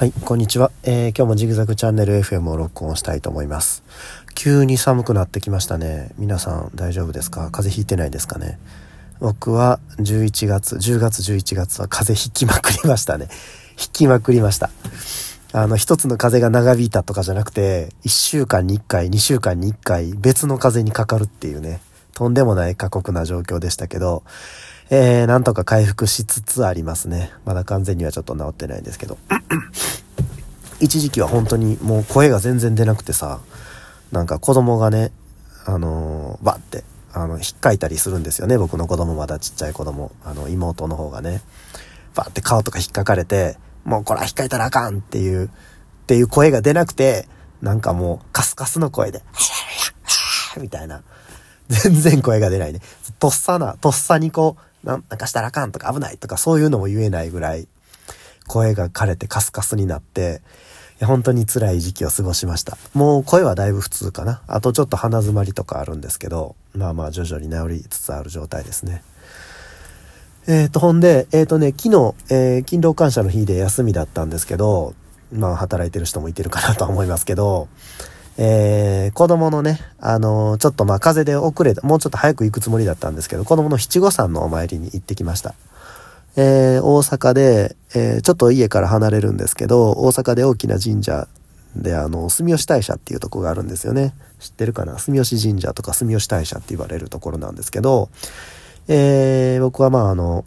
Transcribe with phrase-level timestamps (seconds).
[0.00, 0.70] はい、こんにちは。
[0.82, 3.82] えー今日もジグザグチャンネル FM を録音したいと思います。
[4.34, 6.12] 急に寒くなってきましたね。
[6.16, 7.50] 皆さん大丈夫ですか？
[7.50, 8.58] 風邪ひいてないですかね？
[9.18, 13.28] 僕は11月、10月11月は風邪ひきまくりましたね。
[13.76, 14.70] ひきまくりました。
[15.52, 21.82] あの、一つの風邪が長引いたとかじゃなくて、1週間に1回、2週間に1回、別の風邪にかかるっていうね、
[22.14, 24.22] とんでもない過酷な状況でしたけど、
[24.92, 27.32] えー、なんとか回復しつつありますね。
[27.44, 29.18] まだ完全にはちょっと治ってないんですけど。
[30.80, 33.40] 一時期は本当にもう声が全然出なくてさ、
[34.10, 35.12] なんか子供がね、
[35.64, 38.58] あのーバッて、あの、ひっかいたりするんですよね。
[38.58, 40.10] 僕の子供まだちっちゃい子供。
[40.24, 41.40] あの、妹の方がね。
[42.16, 45.50] バッて顔とか引っかかれて、もうこれは引っかいたらあかんっていう、っ
[46.06, 47.28] ていう声が出なくて、
[47.62, 49.22] なんかもうカスカスの声で、
[50.60, 51.02] みたいな。
[51.68, 52.80] 全然声が出ないね。
[53.20, 57.68] とっさな、とっさにこう、なんなんかしたらあかんとか危ないとかそういうのも言えないぐらい、
[58.46, 60.42] 声が枯れてカスカスになって、
[61.06, 62.76] 本当に辛い時期を過ごしました。
[62.92, 64.42] もう声はだいぶ普通かな。
[64.46, 69.02] あとちょっと鼻詰まりとかあるんですけど、まあまあ徐々に治りつつある状態ですね。
[70.46, 74.94] えっ、と、ほんで、えっ、とね、昨日、えー勤労感謝の日で休みだったんですけど、
[75.32, 77.68] まあ働いてる人もいてるかなとは思いますけど、
[78.42, 85.54] えー子供のね、あのーちょっとまあ風邪で遅れた、もうちょっと早く行くつもりだったんですけど、子供の七五三のお参りに行ってきました。
[86.36, 91.28] えー大阪で、えーちょっと家から離れるんですけど、大阪で大きな神社
[91.76, 94.14] で、あの、住吉大社っていうとこがあるんですよね。
[94.38, 94.98] 知ってるかな？
[94.98, 98.08] 住吉神社とか住吉大社って言われるところなんですけど、
[98.88, 100.46] えー僕はまああの、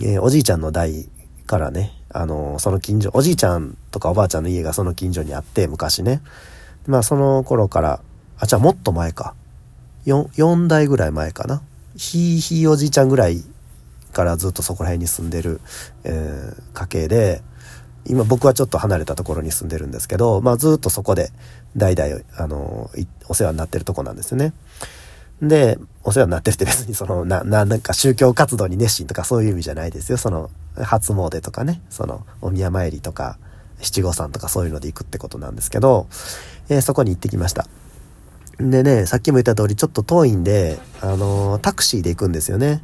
[0.00, 1.08] えーおじいちゃんの代
[1.48, 6.22] からね、あの、その近所、おじいちゃんとかおばあちゃんの家がその近所にあって、昔ね。
[6.90, 8.00] まあその頃から、
[8.38, 9.34] あ、じゃあもっと前か。
[10.06, 11.62] 4、4代ぐらい前かな。
[11.96, 13.44] ひいひいおじいちゃんぐらい
[14.12, 15.60] からずっとそこら辺に住んでる、
[16.04, 17.42] えー家系で、
[18.06, 21.30] 今僕はちょっと離れたところに住んでるんですけど、まあずっとそこで
[21.76, 22.90] 代々、あの、
[23.28, 24.52] お世話になってるとこなんですよね。
[25.40, 30.18] で、お世話になってるって別に その、な、な、なんか宗教活動に熱心とかそういう意味じゃないですよ。
[30.18, 33.38] その、初詣とかね、その、お宮参りとか、
[33.80, 36.06] 七五三とかそういうので行くってことなんですけど、
[36.68, 37.66] えーそこに行ってきました。
[38.58, 42.82] でね、さっきも言った通りちょっと遠いんで、あのータクシーで行くんですよね。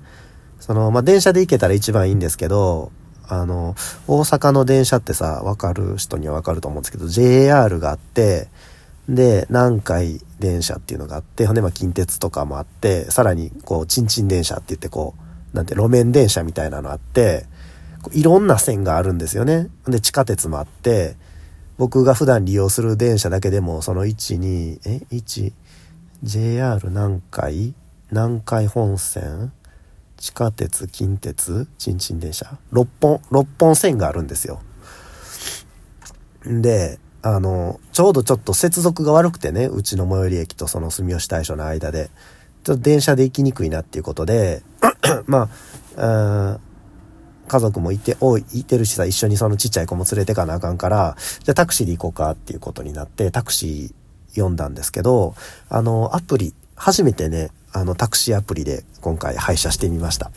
[0.60, 2.90] その、まあ、電車で行けたら一番いいんですけど、
[3.28, 3.74] あの、
[4.06, 8.48] 大阪の電車ってさ、わかる人にはわかると思うんですけど、JR があって、
[9.08, 15.14] で、南海電車っていうのがあって、ほんで、ま、近鉄とかもあって、さらに、こう、ちんちん電車って言って、こ
[15.52, 17.46] う、なんて、路面電車みたいなのあって、
[18.12, 19.68] いろんな線があるんですよね。
[19.86, 21.16] で、地下鉄もあって、
[21.78, 25.52] 僕が普段利用する電車だけでも、その1、2、え、1、
[26.22, 27.74] JR 南海
[28.10, 29.52] 南海本線？
[30.16, 34.62] 地下鉄、近鉄、ちんちん電車 ?6 本、6本線があるんですよ。
[36.44, 42.10] で、あの、ちょうどちょっと接続が悪くてね、うちの最寄り駅とその住吉大社の間で、
[42.62, 44.62] ちょっと電車で行きにくいなっていうことで、
[45.26, 45.50] ま
[45.96, 46.02] あ、
[46.54, 46.60] あ
[47.46, 55.34] 家族もいて、おい、いてるしさ、一緒にそのちっちゃい子も連れてかなあかんから、じゃあタクシーで行こうかっていうことになって、タクシー読んだんですけど、
[55.68, 60.30] あの、アプリ、初めてね、あの、タクシーアプリで今回配車してみました。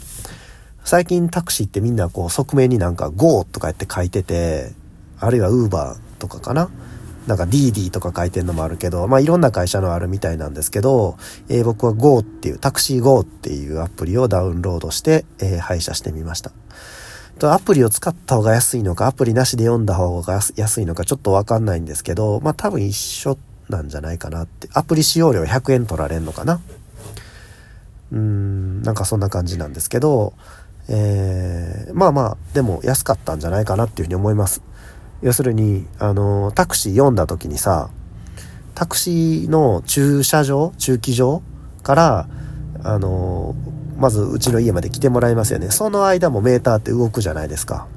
[0.86, 4.72] 最近タクシーってみんなこう側面になんか GO とかやって書いてて、
[5.20, 6.70] あるいは Uber とかかな？
[7.28, 16.52] なんか DD とか書いてんのもあるけど、まあいろんな会社のあるみたいなんですけど、えー僕は GO っていう、タクシー GO っていうアプリをダウンロードして、えー配車してみました。
[17.40, 23.38] とアプリを使った方が安いのか、アプリなしで読んだ方が安いのかちょっとわかんないんですけど、まあ多分一緒
[23.70, 24.70] なんじゃないかなって。
[24.74, 26.62] アプリ使用料100円取られんのかな
[28.12, 30.34] うーん、なんかそんな感じなんですけど、
[30.90, 34.62] えーまあまあ、でも安かったんじゃないかなっていうふうに思います。
[35.22, 37.90] 要するに、あの、タクシー読んだ時にさ、
[38.74, 41.42] タクシーの駐車場、駐機場
[41.84, 42.30] から、
[42.84, 43.56] あの、
[44.00, 45.70] まずうちの家まで来てもらいますよね。
[45.72, 47.88] その間もメーターって動くじゃないですか。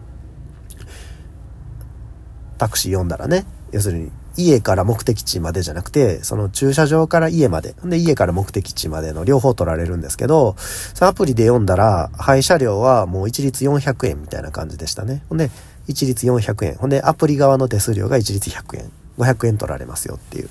[2.58, 3.46] タクシー読んだらね。
[3.72, 7.74] 要するに、家から目的地までじゃなくて、その駐車場から家まで。
[7.84, 10.56] で、家から目的地までの両方取られるんですけど、
[10.94, 15.22] そのアプリで読んだら、配車料はもう一律400円みたいな感じでしたね。
[15.28, 15.50] ほんで、
[15.86, 16.74] 一律400円。
[16.76, 18.92] ほんで、アプリ側の手数料が一律100円。
[19.18, 20.48] 500円取られますよっていう。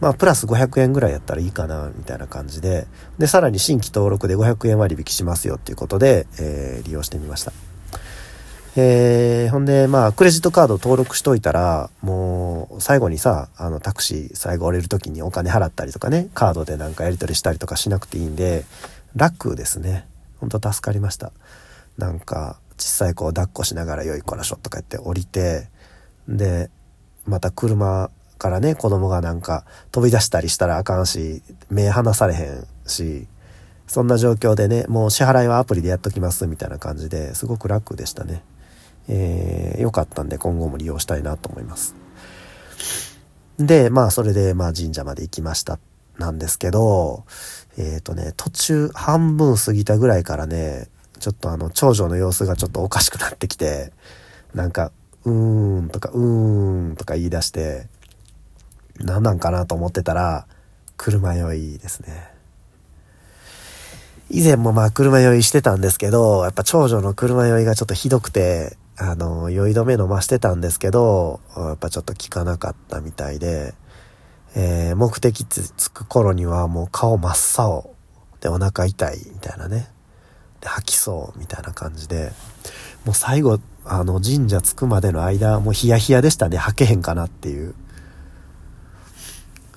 [0.00, 2.86] まあ、プラス500円ぐらいやったらいいかな、みたいな感じで。
[3.18, 7.52] で、さらに新規登録で500円割引しますよっていうことで、えー利用してみました。
[8.76, 18.64] えーほんで、まあ、クレジットカード登録しといたら、もう、最後にさ、あの、タクシー最後降りるときにお金払ったりとかね、カードでなんかやり取りしたりとかしなくていいんで、
[19.14, 20.06] 楽ですね。
[20.38, 21.32] ほんと助かりました。
[21.98, 25.68] なんか、小さい子を抱っこしながらよいこらしょとか言って降りて、
[26.28, 26.70] で、
[27.26, 33.28] また車からね、子供がなんか飛び出したりしたらあかんし、目離されへんし、
[33.86, 38.42] そんな状況でね、もう支払いはアプリでやっときますみたいな感じですごく楽でしたね。
[39.08, 41.94] えー、よかったんで今後も利用したいなと思います。
[43.58, 45.78] で、まあそれでまあ神社まで行きました
[46.18, 47.24] なんですけど、
[47.76, 50.88] えっ、ー、とね、途中半分過ぎたぐらいからね、
[51.18, 53.92] ちょっとあの長女の様子がちょっとおかしくなってきて、
[54.54, 54.92] なんか、
[55.24, 57.86] うーんとか、うーんとか言い出して、
[58.98, 60.46] 何なんかなと思ってたら、
[60.96, 62.30] 車酔いですね。
[64.28, 73.74] 以前もまあ車酔いしてたんですけど、やっぱ長女の車酔いがちょっとひどくて、あの、酔い止め飲ましてたんですけど、やっぱちょっと効かなかったみたいで、
[74.54, 77.94] えー、目的地着く頃にはもう顔真っ青
[78.40, 79.88] でお腹痛いみたいなね。
[80.60, 82.32] で、吐きそうみたいな感じで、
[83.04, 86.58] もう最後、あの、神社着くまでの間、もうヒヤヒヤでしたね。
[86.58, 87.74] 吐けへんかなっていう。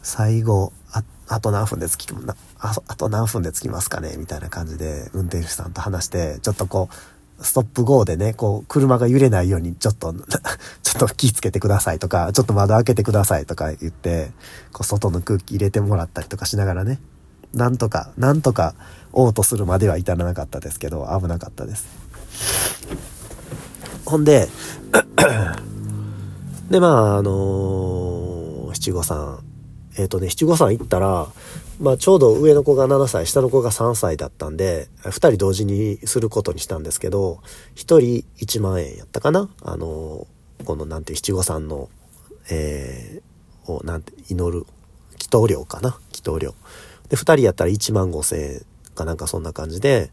[0.04, 2.14] 最後、あ、あと何分で着き、
[2.60, 4.16] ああと何分で着きますかね？
[4.18, 10.14] みたいな感じで、運転手さんと話して、ちょっとこう、ストップ GO でね、こう、車が揺れないように、ちょっと、
[10.84, 14.32] ちょっと気つけてくださいとか、ちょっと窓開けてくださいとか言って、
[14.72, 17.00] こう、外の空気入れてもらったりとかしながらね、
[17.54, 18.76] なんとか、なんとか、
[19.14, 21.86] 嘔吐するまでは至らなかったですけど、危なかったです。
[24.06, 24.50] ほんで、
[26.70, 29.40] で、まあ、あのー、七五三、
[29.98, 31.28] えっ、ー、とね、七五三行ったら、
[31.80, 37.42] まあ、ちょうど上の子が7歳、下の子が3歳だったんで、2人同時にすることにしたんですけど、
[37.75, 39.50] 1人1万円やったかな？
[39.62, 40.28] あの、
[40.66, 41.90] このなんて、七五三の、
[42.50, 44.66] えー、を、なんて、祈る、
[45.19, 46.00] 祈祷料かな？
[46.12, 46.56] 祈祷料。
[47.10, 48.62] で、2人やったら1万5千円
[48.96, 50.12] かなんかそんな感じで、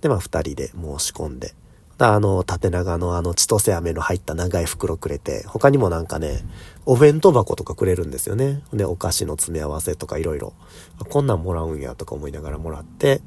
[0.00, 0.74] で、まあ、2人で申
[1.04, 1.54] し込んで、
[2.00, 6.44] あの、縦長のあの、千歳飴の入った長い袋くれて、他にもなんかね、
[6.86, 8.62] お弁当箱とかくれるんですよね。
[8.72, 10.54] で、お菓子の詰め合わせとかいろいろ。
[11.10, 13.20] こんなんもらうんやとか思いながらもらって、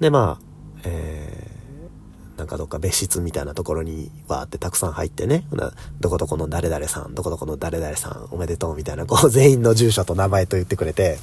[0.00, 0.44] で、まあ、
[0.84, 5.44] えー、なんかどっか別室みたいなところにわーってたくさん入ってね、
[6.00, 11.18] どこどこの誰々さん、どこどこの誰々さん、おめでとうみたいな、こう 全員の住所と名前と言ってくれて、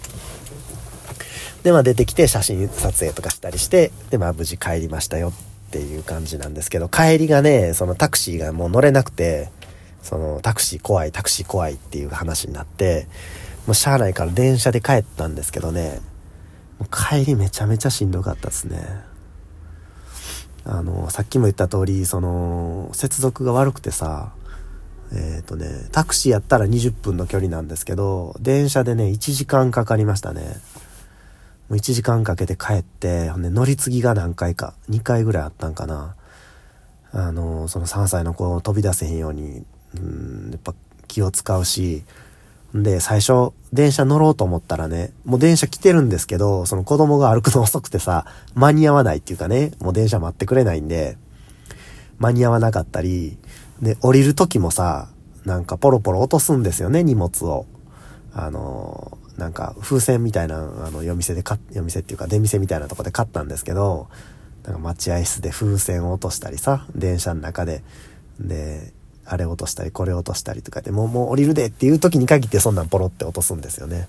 [1.63, 5.33] で、まあ出てきて写真撮影とかしたりして、で、まあ無事帰りましたよ
[5.67, 9.49] っていう感じなんですけど、帰りがね、そのタクシーがもう乗れなくて、
[10.01, 13.07] そのタクシー怖い、タクシー怖いっていう話になって、
[13.65, 15.99] もうしゃあないから電車で帰ったんですけどね、
[16.79, 18.81] もう帰りめちゃめちゃしんどかったですね。
[20.63, 24.31] あの、さっきも言った通り、その、接続が悪くてさ、
[25.11, 30.57] えっ、ー、とね、タクシーやったら20分の距離なんですけど、電車でね、1時間かかりましたね。
[31.69, 36.15] もう1時間かけて帰って、ほんで乗り継ぎが何回か、2回ぐらいあったんかな。
[37.11, 39.65] あの、その3歳の子を飛び出せへんように、
[39.95, 40.73] うん、やっぱ
[41.07, 42.03] 気を使うし、
[42.73, 48.25] で、最初、電車乗ろうと思ったらね、もう電車来てるんですけど、その子供が歩くの遅くてさ、
[48.55, 51.17] 間に合わないっていうかね、もう電車待ってくれないんで、
[52.19, 53.37] 間に合わなかったり、
[53.81, 55.09] で、降りる時もさ、
[55.45, 57.65] なんかポロポロ落とすんですよね、荷物を。
[58.33, 64.07] あの、なんか風船みたいな、あの、夜店で買夜店っていうか出店みたいなとこで買ったんですけど、
[64.63, 67.83] なんか待合室で風船を落としたりさ、電車の中で、
[68.39, 68.93] で、
[69.25, 74.07] あれ落としたり、これ落としたりとかで、もう、もう降りるでっていう時に限ってそんなんポロって落とすんですよね。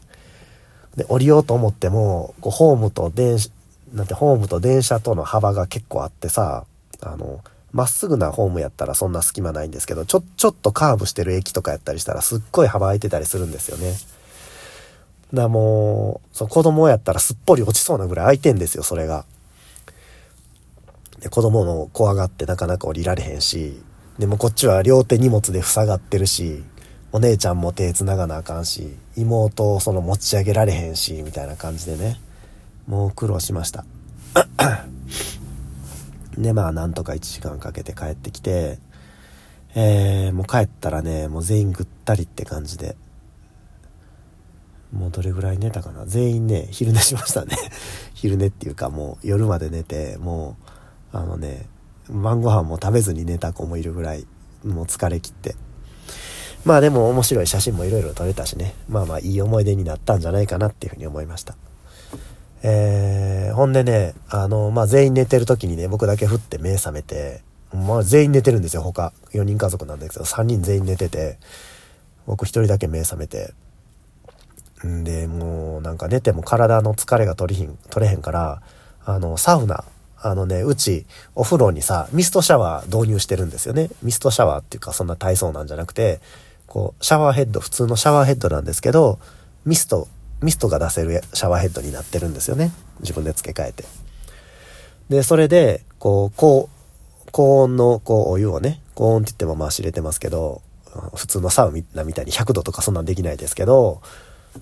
[0.96, 3.50] で、降りようと思っても、こう、ホームと電車、
[3.92, 6.64] なんてホームと電車との幅が結構あってさ、
[7.00, 7.40] あの、
[7.72, 13.92] まっすぐなホームやったらそんな隙間ないんですけど、ちょ、ちょっとカーブしてる駅とかやったりしたらすっごい幅空いてたりするんですよね。
[15.34, 19.24] だもう、そ子供やったらすっぽり落ちそうなぐらい空いてんですよ、それが。
[21.20, 23.80] で、子供の怖がってなかなか降りられへんし、
[24.18, 26.64] でもこっちは両手荷物で塞がってるし、
[27.12, 32.20] お姉ちゃんも手繋がなあかんし、妹をその持ち上げられへんし、みたいな感じでね、
[32.86, 33.84] もう苦労しました。
[36.36, 38.78] で、まあ、なんとか1時間かけて帰ってきて、
[39.74, 42.96] えー、もう帰ったらね、もう全員ぐったりって感じで、
[44.92, 47.56] もうどれぐらい寝たかな全員ね、昼寝しましたね
[48.14, 50.56] 昼寝っていうかもう夜まで寝て、も
[51.12, 51.66] う、あのね、
[52.08, 54.26] 晩ご飯も食べずに寝た子もいるぐらい、
[54.64, 55.56] もう疲れ切って。
[56.64, 61.56] まあでも面白い写真もいろいろ撮れたしね、まあまあいい思い出になったんじゃないかなっていうふうに思いました。
[62.62, 67.42] えー、ほんでね、あの、まあ全員寝てる時にね、僕だけ振って目覚めて、
[67.72, 69.12] まあ全員寝てるんですよ、他。
[69.32, 71.38] 4人家族なんですけど、3人全員寝てて、
[72.26, 73.54] 僕1人だけ目覚めて、
[74.86, 78.62] んで、もうなんか寝ても体の疲れが取りひん、取れへんから、
[79.04, 79.84] あの、サウナ、
[80.20, 83.88] あのね、うちお風呂にさ、ミストシャワー導入してるんですよね。
[84.02, 86.20] ミストシャワーっていうかそんな体操なんじゃなくて、
[86.66, 89.18] こう、シャワーヘッド、普通のシャワーヘッドなんですけど、
[89.64, 90.08] ミスト、
[90.42, 92.72] ミストが出せるシャワーヘッドになってるんですよね。
[93.00, 93.84] 自分で付け替えて。
[95.08, 100.62] で、それで、こう、こう、高温の、こう、お湯をね、高温って言ってもまあ知れてますけど、
[101.14, 104.02] 普通のサウナみたいに100度とかそんなんできないですけど、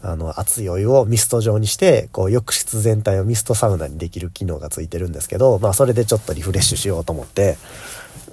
[0.02, 7.56] あの、熱いお湯をミスト状にして、こう、浴室全体をミストサウナにできる機能がついてるんですけど、まあ、それでちょっとリフレッシュしようと思って、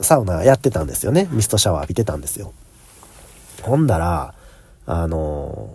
[0.02, 1.28] サウナやってたんですよね。
[1.32, 2.54] ミストシャワー浴びてたんですよ。
[3.62, 4.34] ほんだら、
[4.86, 5.70] あの、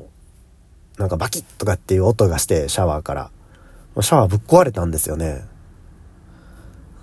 [0.98, 3.30] なんかバキッとかっていう音がして、シャワーから。
[4.00, 5.44] シャワーぶっ壊れたんですよね。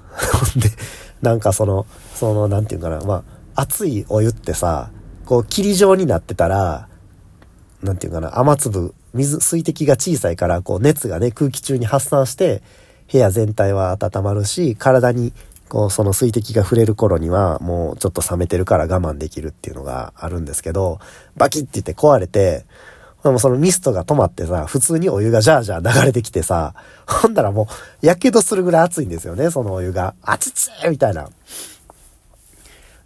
[0.10, 0.70] ほ んで、
[1.22, 3.24] なんかその、その、なんていうかな、ま
[3.56, 4.92] あ、熱いお湯ってさ、
[5.25, 6.88] こう、霧状になってたら、
[7.84, 12.62] なんていうかな、雨粒、水、水滴が小さいから、こう、熱がね、空気中に発散して、
[13.12, 15.34] 部屋全体は温まるし、体に、
[15.70, 21.00] こう、その水滴が触れる頃には、もうちょっと冷めてるから我慢できるっていうのがあるんですけど、
[21.38, 22.65] バキッて言って壊れて、
[23.24, 26.75] でもそのミストが止まってさ、普通にお湯がジャージャー流れてきてさ、
[27.08, 27.67] ほんだらも
[28.01, 30.13] う、やけどするぐらい熱いんですよね、そのお湯が。
[30.22, 31.29] 熱つみたいな。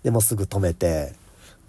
[0.03, 1.13] でもすぐ止めて、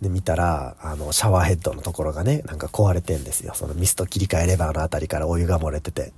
[0.01, 3.53] で見たら、あの、シャワーヘッドのところがね、なんか壊れてんですよ。
[3.55, 6.13] そのミスト切り替えレバーのあたりからお湯が漏れてて。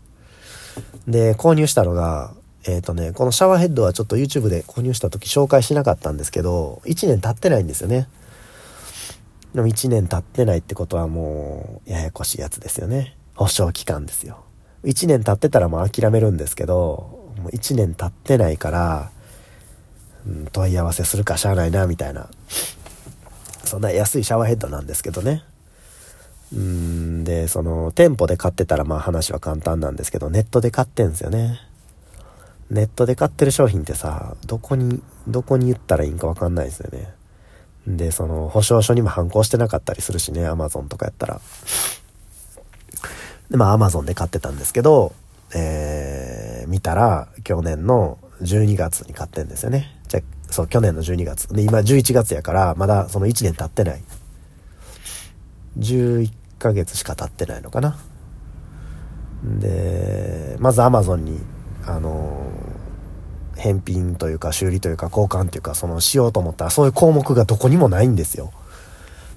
[1.09, 2.33] で、購入したのが、
[2.65, 8.09] えっ、ー、とね、このシャワーヘッドはちょっと YouTube で購入した時紹介しなかったんですけど、1年経ってないんですよね。
[9.55, 13.17] でも1年経ってないってことはもう、ややこしいやつですよね。
[13.35, 14.45] 保証期間ですよ。
[14.85, 19.11] 1年経ってたらもう諦めるんですけど、もう1年経ってないから、
[20.27, 22.29] うん、問い合わせするかしゃあないな、みたいな。
[23.65, 25.45] そんな安いシャワーヘッドなんですけどね。
[26.55, 31.59] うんで、その、店舗で買ってたらまあ話は簡単なんですけど、ネットで買ってんすよね。
[32.71, 37.15] ネットで買ってる商品ってさ、どこに、どこに言ったらいいんかわかんないですよね。
[37.87, 41.41] で、その、保証書にも反抗してなかったりするしね、アマゾンとかやったら。
[43.51, 45.15] で、まあ、アマゾンで買ってたんですけど、
[45.55, 49.95] えー、見たら、去年の12月に買ってんですよね。
[50.09, 50.21] じゃ
[50.53, 51.49] そう、去年の12月。
[51.53, 54.03] で、今11月やから、まだその1年経ってない。
[55.79, 57.99] 11ヶ月しか経ってないのかな。
[59.45, 61.41] で、まずアマゾンに、
[61.85, 62.53] あの
[63.57, 68.53] 返品というか修理というか交換というかそのしようと思ったらそういう項目がどこにもないんですよ。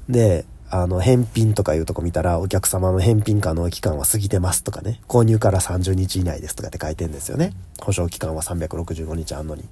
[0.10, 7.54] で、あの、返品とかいうとこ見たら、お客様の返品可能期間は過ぎてますとかね、購入から30日以内ですとかって書いてんですよね。
[7.82, 9.64] 保証期間は365日あんのに。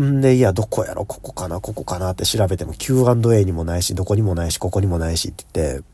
[0.00, 2.10] んで、いや、どこやろ、ここかな、ここかな？
[2.10, 5.84] って調べても Q&A にもないし、どこにもないし、ここにもないしって言って、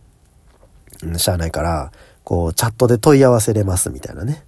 [1.07, 1.92] うん、しゃあないから、
[2.25, 4.45] こう、チャットで問い合わせれますみたいなね。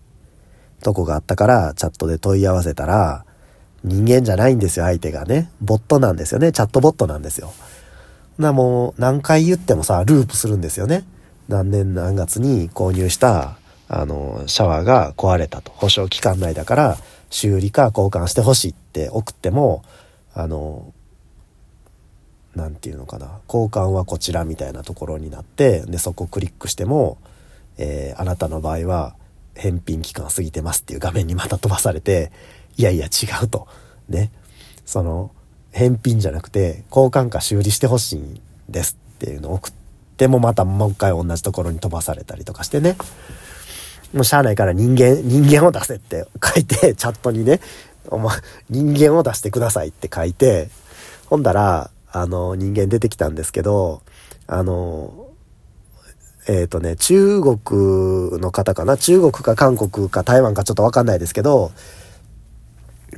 [0.82, 3.24] とこがあったから、チャットで問い合わせたら、
[3.84, 5.50] 人間じゃないんですよ、相手がね。
[5.60, 6.52] ボットなんですよね。
[6.52, 7.52] チャットボットなんですよ。
[8.38, 11.04] な、もう、何回言ってもさ、ループするんですよね。
[11.48, 13.56] 何年何月に購入した、
[13.88, 15.72] あの、シャワーが壊れたと。
[15.74, 16.98] 保証期間内だから、
[17.32, 19.82] 修理か交換してほしいって送っても、
[20.34, 20.92] あの、
[22.54, 23.40] なんていうのかな。
[23.48, 27.16] 交換はこちらみたいなところになって、で、そこをクリックしても、
[27.78, 29.16] えー、あなたの場合は、
[29.54, 32.30] 返品期間過ぎてますっていう画面にまた飛ばされて、
[32.76, 33.66] いやいや違うと。
[34.10, 34.30] ね。
[34.84, 35.30] その、
[35.70, 39.72] 返品じゃなくて、交換か修理してほしいんですっていうのを送っ
[40.18, 42.96] てもまたもう一回同じところに飛ばされたりとかしてね。
[44.12, 47.60] もうしゃあないから人間、人間を出せって書いて、 チャットにね、
[48.08, 48.36] お前、
[48.68, 50.68] 人間を出してくださいって書いて、
[51.26, 54.02] ほんだら、あの、人間出てきたんですけど、
[54.46, 55.28] あの、
[56.46, 58.96] えっ、ー、とね、中国の方かな？
[58.96, 61.70] 中国か韓国か台湾かちょっとわかんないですけど、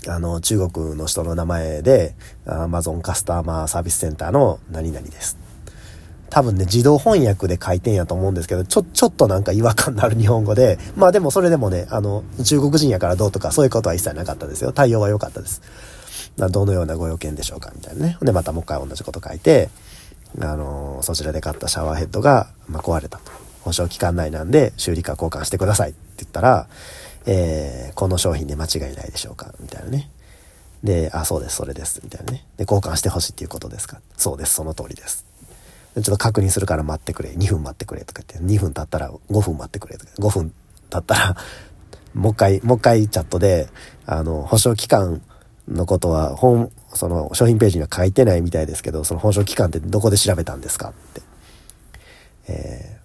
[0.06, 2.14] あの、中国の人の名前で、
[2.46, 5.43] アマゾンカスタマーサービスセンターの何々です。
[6.31, 14.73] 多分ね、自動翻訳で書いてんやと思うんですけど、ちょ、ちょっとなんか違和感のある日本語で、まあでもそれでもね、あの、中国人やからどうとかそういうことは一切なかったですよ。
[14.73, 15.62] 対応は良かったです。
[16.37, 18.19] どのようなご用件でしょうかみたいなね。
[18.21, 19.69] で、またもう一回同じこと書いて、
[20.40, 23.31] あの、そちらで買ったシャワーヘッドが、まあ、壊れたと。
[23.62, 26.69] 保証期間内なんで修理か交換してくださいって言ったら、
[27.26, 30.11] えー、この商品で間違いないでしょうかみたいなね。
[30.83, 32.45] で、あ、そうです、それです、みたいなね。
[32.59, 35.25] で、交換してほしいっていうことですかそうです、その通りです。
[35.94, 40.52] ちょっと確認するから待ってくれ、2分待ってくれとか言って、2分経ったら5分待ってくれとか、5分
[40.90, 41.36] 経ったら
[42.14, 43.68] もう一回、もう一回チャットで、
[44.06, 45.22] あの、保証期間
[45.68, 50.90] のことは、本、その商品ページには書いてないみたいですけど、その保証期間ってどこで調べたんですか？
[50.90, 51.22] って。
[52.46, 52.98] え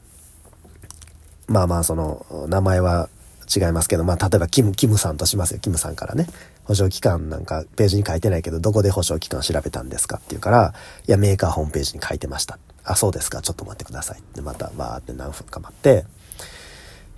[1.48, 3.10] ー、まあまあ、その、名前は
[3.55, 5.60] 違いますけど、まあ、例えば、キム、キムさんとしますよ。
[5.60, 6.27] キムさんからね。
[6.65, 10.74] 保証期間なんかページに書いてないけど、どこで保証期間調べたんですかって言うから、
[11.08, 12.60] いや、メーカーホームページに書いてました。
[12.89, 14.24] あ、そうですか、ちょっと待ってください。
[14.34, 16.05] で、また、バーって何分か待って、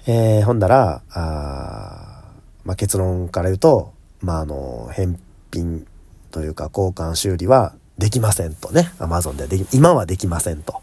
[0.05, 2.23] えー、ほんだら、あ
[2.65, 5.17] まあ、結論から言うと、まあ、あの、返
[5.53, 5.87] 品
[6.29, 8.91] というか交換修理はできませんとね。
[8.99, 10.81] アマゾンででき、今はできませんと。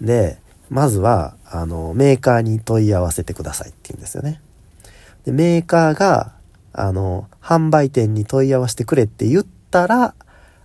[0.00, 0.38] で、
[0.70, 4.40] まずは、あの、メーカーに問い合わせてくださいって言うんですよね。
[5.24, 6.32] で、メーカーが、
[6.72, 10.14] あの、販売店に問い合わせてくれって言ったら、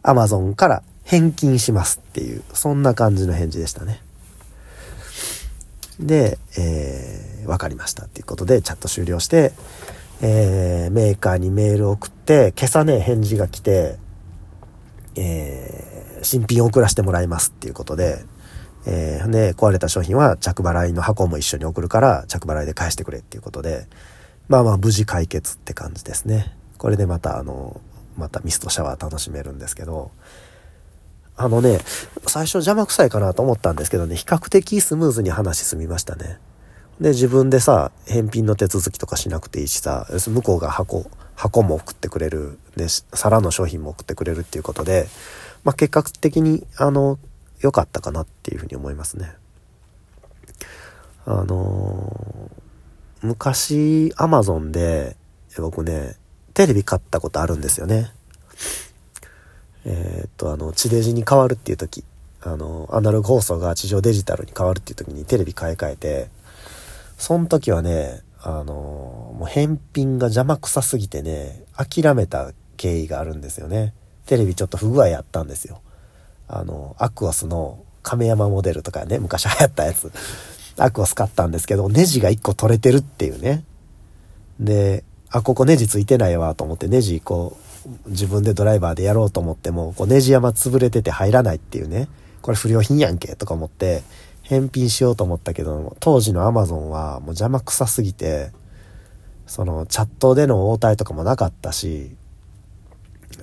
[0.03, 4.01] アマゾンから返金しますっていう、そんな感じの返事でしたね。
[6.01, 9.53] で、えー、わかりましたっていうことでチャット終了して、
[10.21, 13.95] えー、メーカーにメール送って、今朝ね、返事が来て、
[15.15, 18.25] えー、新品を送らせてもらいますっていうことで、
[18.85, 23.87] えー、で、壊れた商品は着払いの箱も一緒に送るから着払いで返してくれっていうことで、
[24.49, 26.53] まあまあ無事解決って感じですね。
[26.77, 27.79] これでまたあの、
[28.17, 30.11] またミストシャワー楽しめるんですけど、
[31.38, 31.79] あのね、
[32.25, 36.39] 最初邪魔くさいかなと思ったんですけどね、比較的スムーズに話進みましたね。
[37.00, 45.08] で、自分でさ、返品の手続きとかしなくていいしさ、向こうが箱、箱も送ってくれる、で、皿の商品も送ってくれるっていうことで、
[45.63, 47.20] まあ、結果的に、あの、
[47.62, 49.34] 良かったかなっていうふうに思いますね。
[51.25, 55.17] あのー、昔、アマゾンで、
[55.60, 56.15] 僕ね、
[56.56, 58.12] テレビ買ったことあるんですよね。
[59.89, 62.03] えー、っと、あの、地デジに変わるっていう時、
[62.41, 66.29] あの、アナログ放送が地上デジタルに変わるっていう時にテレビ買い替えて、
[67.17, 73.94] その時はね、あの、もう返品が邪魔くさすぎてね、諦めた経緯があるんですよね。
[74.25, 75.82] テレビちょっと不具合やったんですよ。
[76.50, 80.12] あの、アクオスの亀山モデルとかね、昔流行ったやつ。
[80.77, 83.63] アクオス買ったんですけど、ネジが1個取れてるっていうね。
[84.60, 87.66] で、あ、ここネジついてないわと思ってネジこう、
[88.08, 92.08] 自分でドライバーでやろうと思っても、こうネジ山潰れてて入らないっていうね。
[92.41, 94.03] これ不良品やんけとか思って、
[94.41, 98.52] 返品しようと思ったけど、当時の Amazon はもう邪魔くさすぎて、
[99.45, 102.15] そのチャットでの応対とかもなかったし、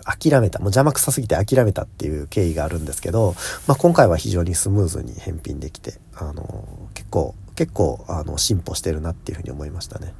[0.04, 0.59] 諦めた。
[0.59, 3.35] もう邪魔くさすぎて諦めたっていう経緯があるんですけど、
[3.66, 10.12] まあ、今回は非常にスムーズに返品できて、あの、結構、結構、あの、進歩してるなっていうふうに思いましたね。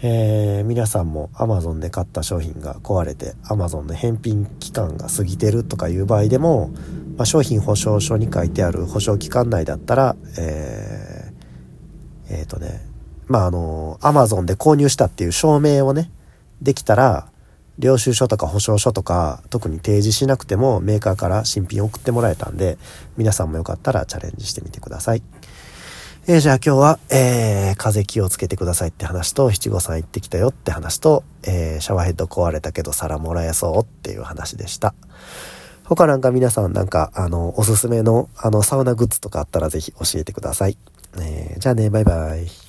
[0.00, 6.70] えー、皆さんも Amazon で買った商品が壊れて Amazon の返品期間が過ぎてるとかいう場合でも、
[7.16, 12.80] まあ、商品保証書に書いてある保証期間内だったら、えー、えっ、ー、とね、
[13.26, 16.10] まあ、あの、Amazon で購入したっていう証明をね、
[16.62, 17.28] できたら、
[17.78, 22.76] 領収書とか保証書とか特に提示しなくてもメーカーから新品送ってもらえたんで
[23.16, 25.22] 皆さんもよかったらチャレンジしてみてください。
[26.30, 34.94] えー、じゃあ今日は、えー、風気をつけてくださいって話と七五三行ってきたよって話と、えー、シャワーヘッド壊れたけど皿もらえそうっていう話でした。
[35.84, 40.76] 他なんか皆さんなんかあのおすすめのあのサウナグッズとかあったらぜひ教えてください。
[41.18, 42.67] えー、じゃあねバイバイ。